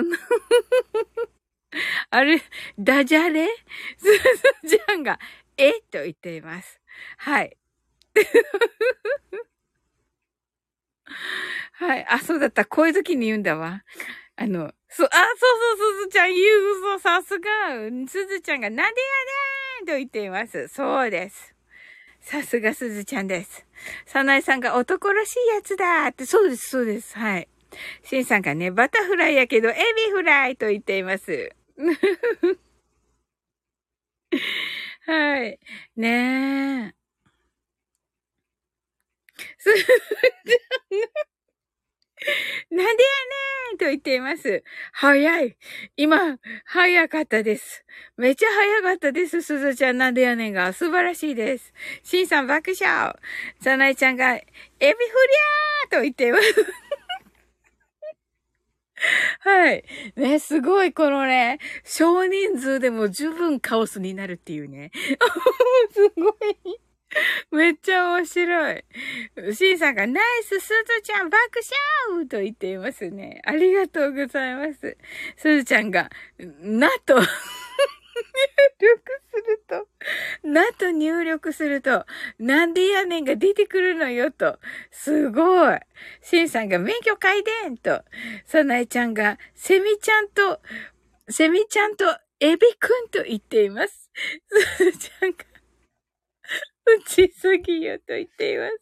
[2.10, 2.40] あれ、
[2.78, 3.48] ダジャレ？
[3.98, 4.06] す
[4.68, 5.18] ずちゃんが、
[5.56, 6.80] えと言っています。
[7.18, 7.56] はい。
[11.72, 12.06] はい。
[12.08, 12.64] あ、そうだった。
[12.64, 13.82] こういう時に言うんだわ。
[14.36, 17.48] あの、そ、あ、そうそう、すずちゃん、言うぞ、さすが。
[18.06, 19.06] すずちゃんが、なんでや
[19.80, 20.68] ねんと言っています。
[20.68, 21.54] そうです。
[22.20, 23.66] さすがすずちゃんです。
[24.06, 27.18] さなえさんが男らしいやつだって、そうです、そうです。
[27.18, 27.48] はい。
[28.04, 31.50] しんさんがね、バタフライやけど、エビフライと言っています。
[35.06, 35.58] はい。
[35.96, 37.02] ねえ。
[39.58, 39.88] すずち
[42.72, 42.86] なんでや
[43.70, 44.64] ねんと言っています。
[44.92, 45.58] 早い。
[45.98, 47.84] 今、早かったです。
[48.16, 49.42] めっちゃ早かったです。
[49.42, 50.72] すずちゃんなんでやねんが。
[50.72, 51.74] 素晴らしいです。
[52.02, 53.14] しんさん爆笑。
[53.60, 54.46] さなえちゃんが、エビ
[54.80, 56.66] フリャーと言っています。
[59.40, 59.84] はい。
[60.16, 64.92] ね、すごい、このね、少人数でも十分カオスになるっていうね。
[65.92, 66.80] すごい。
[67.50, 68.84] めっちゃ面白い。
[69.54, 71.38] シンさんがナイスすずちゃん爆
[72.08, 73.40] 笑と言っていますね。
[73.44, 74.96] ありがとうございます。
[75.36, 77.26] すずちゃんが、なと入
[78.80, 79.88] 力すると、
[80.48, 82.06] なと入力すると、
[82.38, 84.58] なんでやねんが出てくるのよと。
[84.90, 85.78] すごい。
[86.20, 88.02] シンさんが免許改伝と、
[88.44, 90.60] サナエちゃんが、セミちゃんと、
[91.28, 92.04] セミちゃんと
[92.40, 94.10] エビくんと言っています。
[94.76, 95.51] すずちゃんが、
[96.84, 98.80] 打ちすぎよと言っています。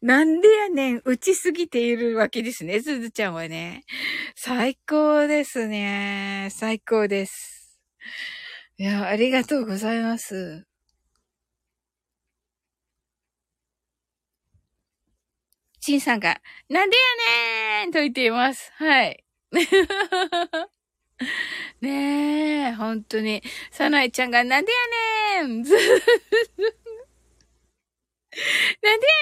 [0.00, 3.84] なんでやねん、打ちすぎているわけですね、すずちゃんはね。
[4.34, 6.48] 最高ですね。
[6.50, 7.78] 最高です。
[8.78, 10.66] いや、ありがとうございます。
[15.80, 18.72] しんさんが、なんでやねんと言っています。
[18.76, 19.24] はい。
[21.80, 23.42] ねえ、本当に。
[23.70, 24.72] さなえちゃんが、なんで
[25.38, 25.64] やねん
[28.82, 29.12] なんでや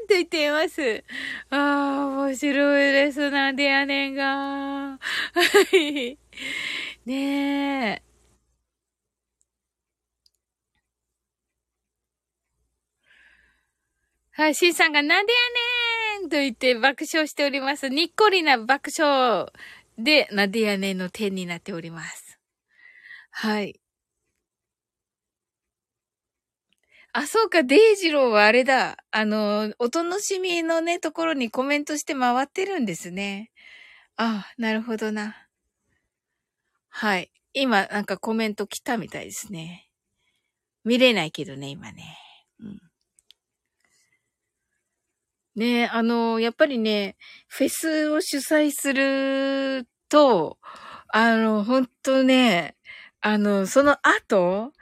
[0.00, 1.04] ねんと言っています。
[1.50, 3.30] ああ、面白いです。
[3.30, 4.98] なんでやねんが。
[4.98, 4.98] は
[5.76, 6.18] い。
[7.06, 8.02] ねえ。
[14.32, 17.88] はい、シンさんがなんでやねんと言って爆笑しております。
[17.88, 19.46] にっこりな爆笑
[19.98, 22.38] で、なんでやねんの点になっております。
[23.30, 23.80] はい。
[27.12, 28.96] あ、そうか、デイジローはあれだ。
[29.10, 33.50] あの、お楽しみのね、ところにコメントして回ってるんですね。
[34.16, 35.48] あ、なるほどな。
[36.88, 37.32] はい。
[37.52, 39.88] 今、なんかコメント来たみたいですね。
[40.84, 42.16] 見れないけどね、今ね。
[42.60, 42.80] うん。
[45.56, 47.16] ねあの、やっぱりね、
[47.48, 50.58] フェスを主催すると、
[51.08, 52.76] あの、ほんとね、
[53.20, 54.72] あの、その後、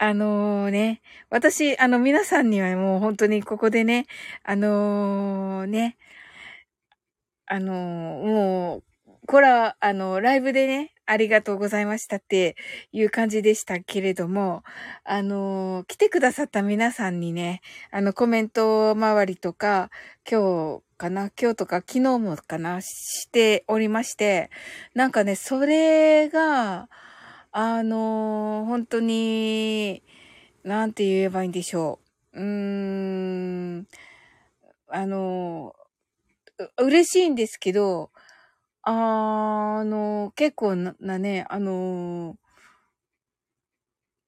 [0.00, 4.06] あのね、私、あの、皆さんにはもう本当にここでね、
[4.44, 5.96] あのー、ね、
[7.46, 8.82] あのー、もう、
[9.26, 12.54] これは、あの、ライブでね、ありがとうございましたって
[12.92, 14.62] いう感じでしたけれども、
[15.02, 19.90] あの、来てくださった皆さんにね、あの、コメント周りとか、
[20.30, 24.50] 今日かな今日とか昨日もかなしておりまして、
[24.94, 26.88] なんかね、それが、
[27.52, 30.02] あの、本当に、
[30.64, 32.00] なんて言えばいいんでしょ
[32.34, 32.40] う。
[32.40, 32.46] うー
[33.80, 33.88] ん、
[34.88, 35.74] あの、
[36.78, 38.10] 嬉しいんですけど、
[38.82, 42.36] あの、結構なね、あの、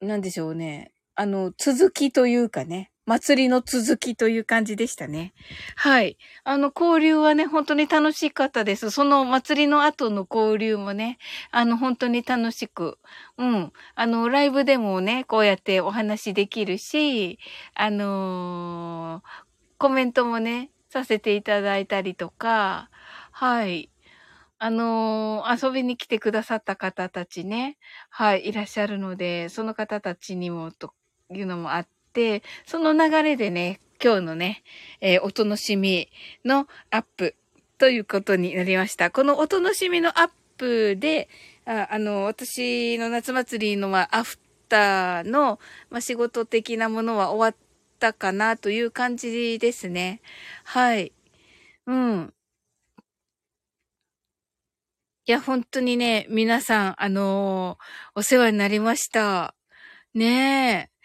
[0.01, 0.93] なんでしょうね。
[1.15, 2.91] あの、続きというかね。
[3.11, 5.33] 祭りの続きという感じでしたね。
[5.75, 6.17] はい。
[6.45, 8.91] あの、交流はね、本当に楽しかったです。
[8.91, 11.19] その祭りの後の交流もね、
[11.51, 12.99] あの、本当に楽しく。
[13.37, 13.73] うん。
[13.97, 17.41] あの、ライブでもね、こうやってお話できるし、
[17.75, 19.45] あのー、
[19.79, 22.91] コメントもね、させていただいたりとか、
[23.33, 23.91] はい。
[24.61, 27.77] あのー、遊びに来てくださった方たちね、
[28.09, 30.93] はい、いらっしゃるので、その方たちにもと
[31.33, 34.63] いうのもあって、でその流れでね、今日のね、
[35.01, 36.09] えー、お楽しみ
[36.45, 37.35] のアップ
[37.79, 39.11] ということになりました。
[39.11, 41.29] このお楽しみのアップで、
[41.67, 44.39] ああの、私の夏祭りの、ま、アフ
[44.69, 45.59] ターの、
[45.91, 47.67] ま、仕事的なものは終わっ
[47.99, 50.21] たかなという感じですね。
[50.65, 51.13] はい。
[51.87, 52.35] うん。
[55.27, 59.55] いや、本当にね、皆さん、あのー、お世話になりました。
[60.15, 61.00] ねえ。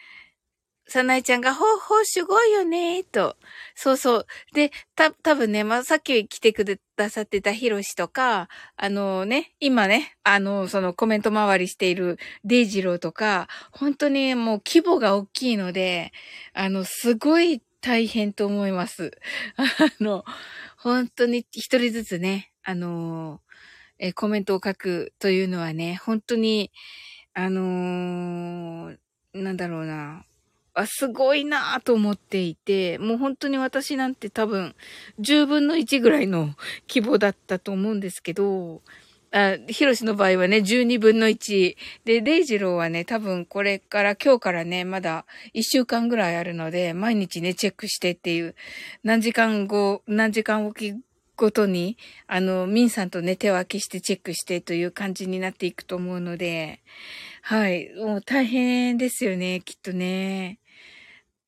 [0.87, 3.35] さなえちゃんが、ほうほう、すごいよねと。
[3.75, 4.27] そうそう。
[4.53, 16.11] で、た、多分ね、まあ、さっき来てくださってたヒロシとか、あの、ね、今ね、あの、そのコメント回りしているデイジローとか、本当にもう規模が大きいので、
[16.53, 19.17] あの、すごい大変と思います。
[19.57, 20.23] あの、
[20.77, 23.41] 本当に一人ずつね、あの
[23.99, 26.71] えコメントを書くというのはね、本当に、
[27.33, 28.97] あのー、
[29.33, 30.25] なんだろうな。
[30.75, 34.75] あ、すごいなと思っていて、もう本当に私なんて多分、
[35.19, 36.53] 10分の1ぐらいの
[36.87, 38.81] 規模だったと思うんですけど、
[39.31, 41.75] あ、ヒロシの場合はね、12分の1。
[42.03, 48.55] で、レイジローはね、多分これから、今日からね、まだ1週間ぐらいあるので、毎日ね、チェックしてっていう、
[49.03, 50.93] 何時間後、何時間おき
[51.37, 51.97] ごとに、
[52.27, 56.81] あの、ミンさんとね、手分けしてチェックしてという感じになっていくと思うので、
[57.41, 57.93] はい。
[57.95, 60.59] もう大変ですよね、きっとね。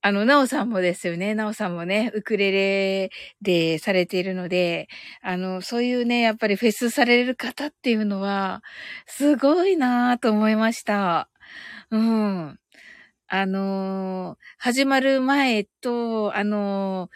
[0.03, 1.33] あの、なおさんもですよね。
[1.33, 3.09] なおさんもね、ウクレレ
[3.41, 4.87] でされているので、
[5.21, 8.61] あの、そういうね、やっぱりフェスされる方っていうのは、
[9.07, 11.29] すごいなぁと思いました。
[11.91, 12.59] うん。
[13.29, 17.09] あの始まる前と、あの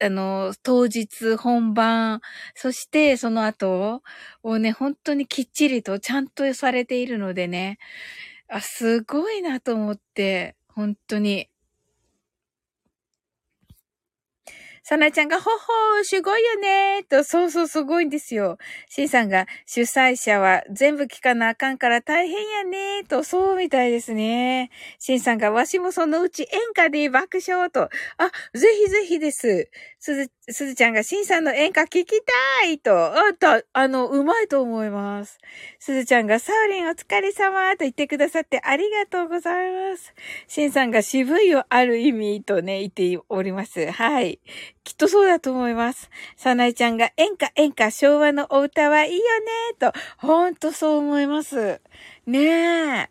[0.00, 2.20] あの、当日本番、
[2.54, 4.02] そしてその後
[4.44, 7.78] をね、本当にきっちりとちゃんとされているのでね、
[8.48, 11.48] あ、すごいなと思って、本当に。
[14.88, 18.56] さなちゃんが、ほほー、すごいよねーと、そうそう、すごいんですよ。
[18.88, 24.70] しんさんが、主催者は全部聞かなあかんから大変やねーと、そうみたいですね。
[24.98, 27.90] しんさんが、わしもそのうち演歌で爆笑と、あ、
[28.54, 29.68] ぜひぜひです。
[30.00, 32.20] すず、すずちゃんが、しんさんの演歌聞き
[32.60, 35.38] たいと、あた、あの、うまいと思います。
[35.80, 40.14] すずちゃんが、サウリンお疲れ様と言ってくださってありがとうございます。
[40.46, 43.90] しんさんが、渋いよ、ある意味とね、言っております。
[43.90, 44.38] はい。
[44.84, 46.10] きっとそうだと思います。
[46.36, 51.80] さなえちゃんが演歌演歌昭和のお歌はいいよねと、ほんとそう思います。
[52.26, 53.08] ね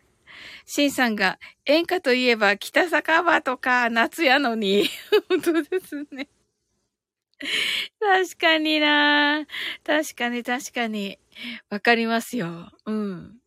[0.64, 4.88] しんさんが演歌といえば北酒場とか夏やのに。
[5.28, 6.28] 本当ですね。
[8.00, 9.46] 確かにな
[9.84, 11.18] 確かに確かに。
[11.70, 12.70] わかりますよ。
[12.86, 13.38] うん。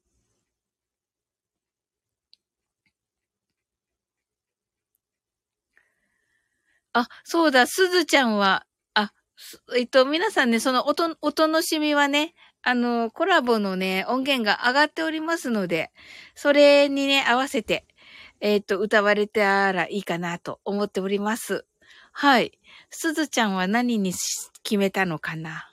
[6.94, 8.66] あ、そうだ、すずちゃんは、
[8.96, 9.12] あ、
[9.78, 12.34] えっと、皆さんね、そのおと、お楽しみはね、
[12.64, 15.92] あの、コラボのね、音源が上がっておりますので、
[16.36, 17.86] それにね、合わせて、
[18.42, 21.66] えっと、歌われたらいいかなと思っております。
[22.12, 22.57] はい。
[22.89, 24.14] すずちゃんは何に
[24.64, 25.68] 決めたのかな？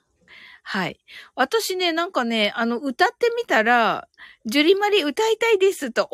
[0.63, 1.01] はい。
[1.35, 4.07] 私ね、なんかね、あの、歌ってみたら、
[4.45, 6.09] ジュリマリ歌いたいですと、おー、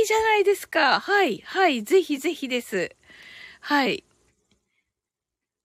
[0.00, 1.00] いいじゃないですか。
[1.00, 2.94] はい、はい、ぜひぜひです。
[3.60, 4.04] はい。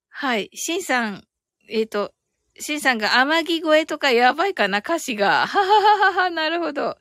[0.10, 0.50] はい。
[0.54, 1.28] シンさん、
[1.68, 2.14] えっ、ー、と、
[2.58, 5.46] シンさんが天城越えとかやばいかな歌詞が。
[5.46, 6.98] ははははは、なるほど。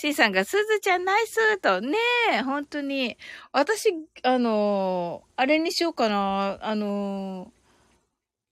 [0.00, 1.98] シンさんが、すずちゃんナイスと、ね
[2.32, 3.16] え、本当に。
[3.50, 3.92] 私、
[4.22, 6.56] あのー、あれにしようかな。
[6.62, 7.46] あの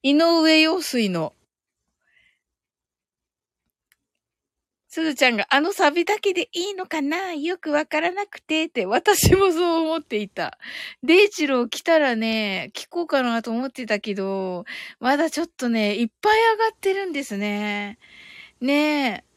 [0.02, 1.34] ー、井上陽水の、
[4.88, 7.34] すずちゃんがあのサビだけでいいのかな？
[7.34, 10.58] よくわからなくてって、私もそう思っていた。
[11.04, 14.64] デイチロー来たらね、聞こうかなと思ってたけど、
[14.98, 17.98] まだちょっとね、いっぱい上がってるんですね。
[18.60, 19.35] ねえ。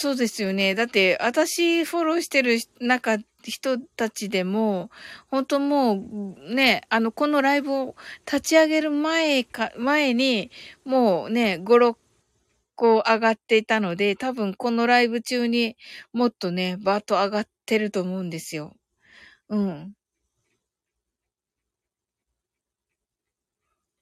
[0.00, 0.74] そうですよね。
[0.76, 4.90] だって、私フォローしてる中、人たちでも、
[5.28, 10.50] 本当もう、ね、あの、このライブを立ち上げる前か、前に、
[10.84, 11.98] もうね、5、6
[12.76, 15.76] こう上がっていたので、多分このライブ中に
[16.12, 18.76] もっとね、バーッと上がってると思うんですよ。
[19.50, 19.94] うん。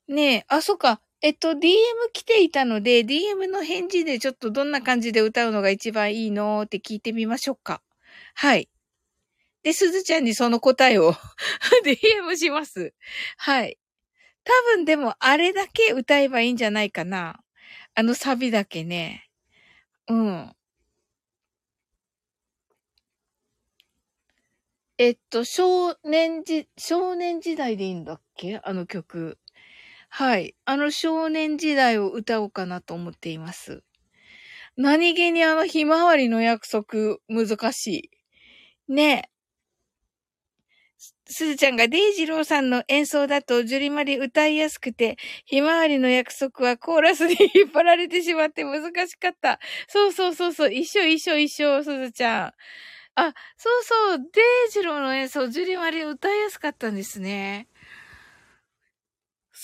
[0.09, 1.01] ねえ、あ、そっか。
[1.27, 7.83] えっと、DM 来ていたので、DM の返事でちょっとどんな感じで歌うのが一番いいのって聞いてみましょうか。
[8.35, 8.69] はい。
[9.65, 11.15] で、すずちゃんにその答えを
[11.85, 12.95] DM します。
[13.39, 13.79] はい。
[14.45, 17.41] 多分でもあれだけ歌えばいいんじゃないかな。
[17.95, 19.29] あのサビだけね。
[20.09, 20.53] うん。
[24.99, 28.61] えっと、少年時、少年時代でいいんだっけ？
[28.65, 29.39] あの曲。
[30.19, 30.55] はい。
[30.65, 33.83] あの少年時代を歌おうかなと思っています。
[34.77, 38.11] 何気にあのひまわりの約束難し
[38.89, 38.93] い。
[38.93, 39.31] ねえ
[41.27, 49.61] すずちゃんがデイジローさんの演奏だとジュリマリ歌いやすくて、ひまわりの約束はコーラスに引っ張られてしまって難しかった。
[49.89, 52.53] そうそうそうそう、一緒一緒一緒、すずちゃん。
[53.17, 54.25] あ、そうそう、デ
[54.69, 57.69] イジローの演奏、ジュリマリ歌いやすかったんですね。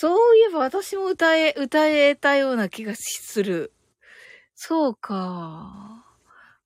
[0.03, 3.73] そういえば私も歌え、歌えたような気がする。
[4.57, 6.05] そうか。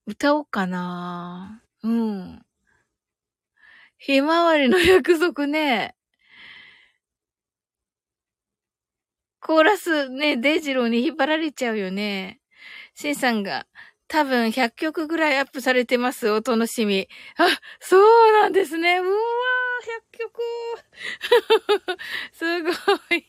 [0.07, 1.63] 歌おうかな。
[1.83, 2.47] うん。
[3.99, 5.95] ひまわりの約束ね。
[9.43, 12.41] コーラスね、デイジローに引っ張られちゃうよね。
[12.95, 13.67] シンさんが、
[14.09, 16.31] 多分100曲ぐらいアップされてます。
[16.31, 17.07] お楽しみ。
[17.37, 17.47] あ、
[17.81, 18.99] そうなんですね。
[19.01, 19.13] うわー、
[19.83, 20.43] 100曲。
[22.33, 22.71] すご
[23.15, 23.27] い。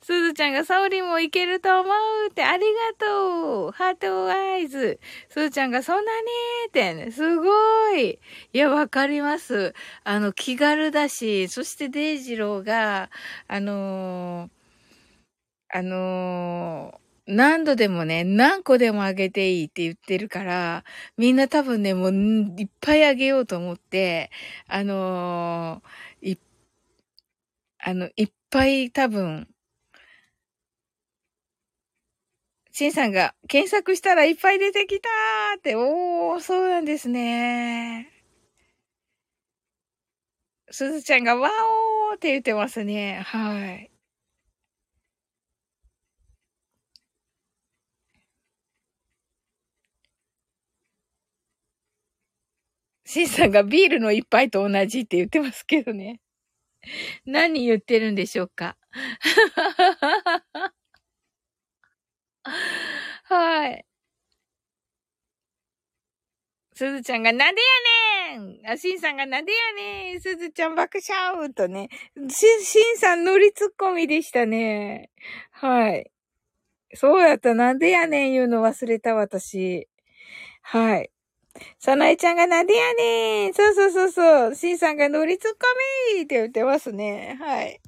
[0.00, 2.66] すずちゃんがサオリンもいけると思うってあり
[2.98, 6.26] がとうハートアイズすずちゃんがそんなに
[6.68, 7.50] って、ね、すご
[7.94, 8.18] い
[8.52, 9.74] いや、わかります。
[10.04, 13.10] あの、気軽だし、そしてデイジローが、
[13.48, 20.84] あのー、あのー何度でもね、何個でもあげていいって言ってるから、
[21.16, 22.12] みんな多分ね、もう
[22.60, 24.30] いっぱいあげようと思って、
[24.68, 26.38] あのー、い、
[27.78, 29.48] あの、いっぱい多分、
[32.70, 38.12] シンさんが検索したらいっぱい出てきたーって、おー、そうなんですね。
[40.70, 41.48] すずちゃんがワ
[42.10, 43.22] オーって言ってますね。
[43.24, 43.95] はい。
[53.16, 56.20] シンさんがビールの一杯と同じって言ってますけどね。
[57.24, 58.76] 何言ってるんでしょうか。
[63.24, 63.86] はい。
[66.74, 67.62] すずちゃんがなんで
[68.34, 71.88] やねんあ、しんさんがなんでやねんすずちゃん爆笑とね。
[72.28, 75.08] し、しんさん乗りツッコミでしたね。
[75.52, 76.10] はい。
[76.92, 77.54] そうやった。
[77.54, 79.88] なんでやねん言うの忘れた私。
[80.60, 81.10] はい。
[81.78, 84.54] さなえちゃんがなでやねんそうそうそうそう。
[84.54, 85.58] しんさんが乗りツッコ
[86.16, 87.38] ミって言ってますね。
[87.40, 87.80] はい。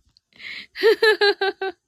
[0.72, 1.87] ふふふふ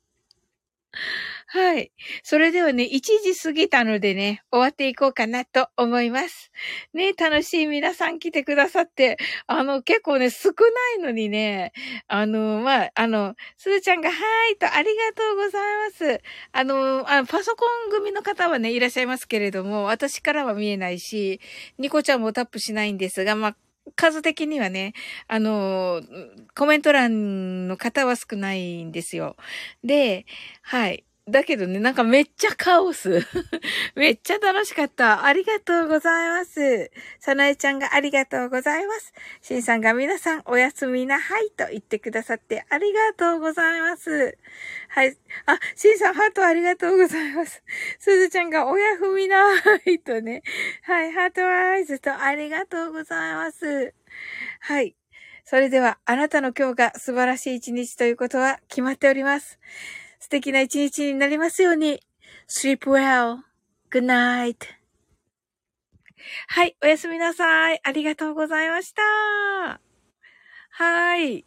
[1.47, 1.93] はい。
[2.23, 6.51] それではね、1時過ぎたのでね、終わっていこうかなと思います。
[6.95, 9.17] ね、楽しい皆さん来てくださって、
[9.47, 11.73] あの、結構ね、少ないのにね、
[12.09, 16.21] あの、まあ、あの、すずちゃんが、はーいと、ありがとうございます。
[16.53, 21.41] あの、あパソコン組の方はね、いらっしゃいますけれども、私からは見えないし、
[21.79, 23.57] ニコちゃんもタップしないんですが、まあ、
[23.97, 24.93] 数的にはね、
[25.29, 26.03] あの、
[26.55, 29.37] コメント欄の方は少ないんですよ。
[29.85, 30.27] で、
[30.63, 31.05] はい。
[31.29, 33.27] だけどね、なんかめっちゃカオス。
[33.95, 35.25] めっちゃ楽しかった。
[35.25, 36.91] ありがとうございます。
[37.19, 39.13] さなえちゃんがありがとうございます。
[39.41, 44.37] しんさんが皆さんおやすみなはいと言ってくださってありがとうございます。
[44.89, 45.17] はい。
[45.47, 47.63] あ、しんさんハートありがとうございます。
[47.99, 50.43] すずちゃんがおやすみなはいとね。
[50.83, 51.13] はい。
[51.13, 53.95] ハートアイズとありがとうございます。
[54.61, 54.97] はい。
[55.45, 59.59] それでは、あなたの今日が素晴らしい一日ということは決まっております。
[60.21, 62.01] 素敵な一日になりますように。
[62.49, 64.57] sleep well.good night.
[66.49, 67.81] はい、おやすみなさい。
[67.83, 69.81] ありがとうございました。
[70.71, 71.45] はい。